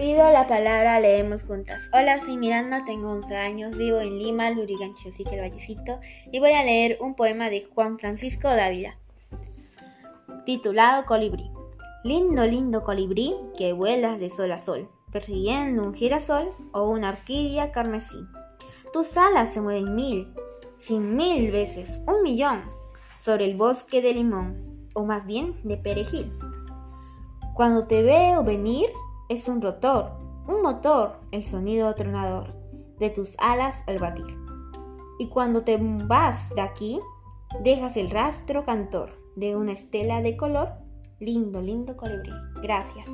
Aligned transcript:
Pido 0.00 0.32
la 0.32 0.46
palabra, 0.46 0.98
leemos 0.98 1.42
juntas. 1.42 1.90
Hola, 1.92 2.20
soy 2.20 2.38
Miranda, 2.38 2.84
tengo 2.86 3.10
11 3.10 3.36
años, 3.36 3.76
vivo 3.76 4.00
en 4.00 4.18
Lima, 4.18 4.50
Lurigancho, 4.50 5.10
sigue 5.10 5.34
el 5.34 5.42
Vallecito, 5.42 6.00
y 6.32 6.38
voy 6.38 6.52
a 6.52 6.64
leer 6.64 6.96
un 7.02 7.14
poema 7.14 7.50
de 7.50 7.66
Juan 7.66 7.98
Francisco 7.98 8.48
Dávila, 8.48 8.96
titulado 10.46 11.04
Colibrí. 11.04 11.50
Lindo, 12.02 12.46
lindo 12.46 12.82
colibrí 12.82 13.34
que 13.58 13.74
vuelas 13.74 14.18
de 14.18 14.30
sol 14.30 14.50
a 14.52 14.58
sol, 14.58 14.88
persiguiendo 15.12 15.82
un 15.82 15.92
girasol 15.92 16.48
o 16.72 16.88
una 16.88 17.10
orquídea 17.10 17.70
carmesí. 17.70 18.24
Tus 18.94 19.18
alas 19.18 19.52
se 19.52 19.60
mueven 19.60 19.94
mil, 19.94 20.32
cien 20.78 21.14
mil 21.14 21.50
veces, 21.50 22.00
un 22.06 22.22
millón, 22.22 22.62
sobre 23.18 23.44
el 23.44 23.54
bosque 23.54 24.00
de 24.00 24.14
limón, 24.14 24.88
o 24.94 25.04
más 25.04 25.26
bien 25.26 25.60
de 25.62 25.76
perejil. 25.76 26.32
Cuando 27.52 27.86
te 27.86 28.02
veo 28.02 28.42
venir, 28.42 28.88
es 29.30 29.46
un 29.46 29.62
rotor, 29.62 30.10
un 30.48 30.60
motor, 30.60 31.20
el 31.30 31.44
sonido 31.44 31.94
tronador 31.94 32.52
de 32.98 33.10
tus 33.10 33.36
alas 33.38 33.84
al 33.86 33.98
batir. 33.98 34.26
Y 35.20 35.28
cuando 35.28 35.62
te 35.62 35.78
vas 35.80 36.52
de 36.56 36.60
aquí, 36.60 37.00
dejas 37.62 37.96
el 37.96 38.10
rastro 38.10 38.64
cantor 38.64 39.12
de 39.36 39.54
una 39.54 39.72
estela 39.72 40.20
de 40.20 40.36
color. 40.36 40.72
Lindo, 41.20 41.62
lindo 41.62 41.96
colibrí. 41.96 42.32
Gracias. 42.60 43.08